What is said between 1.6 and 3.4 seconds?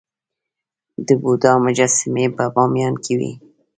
مجسمې په بامیان کې وې